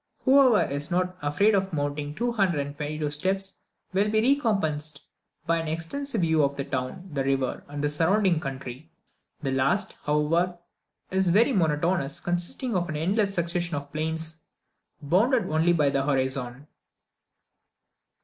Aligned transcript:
Whoever 0.23 0.67
is 0.67 0.89
not 0.89 1.15
afraid 1.21 1.53
of 1.53 1.71
mounting 1.73 2.15
222 2.15 3.11
steps 3.11 3.59
will 3.93 4.09
be 4.09 4.19
recompensed 4.33 4.99
by 5.45 5.57
an 5.57 5.67
extensive 5.67 6.21
view 6.21 6.41
of 6.43 6.55
the 6.55 6.63
town, 6.63 7.07
the 7.13 7.23
river, 7.23 7.63
and 7.67 7.83
the 7.83 7.89
surrounding 7.91 8.39
country; 8.39 8.89
the 9.43 9.51
last, 9.51 9.95
however, 10.05 10.57
is 11.11 11.29
very 11.29 11.53
monotonous, 11.53 12.19
consisting 12.19 12.75
of 12.75 12.89
an 12.89 12.95
endless 12.95 13.35
succession 13.35 13.75
of 13.75 13.91
plains 13.93 14.37
bounded 15.03 15.47
only 15.47 15.71
by 15.71 15.91
the 15.91 16.01
horizon. 16.03 16.65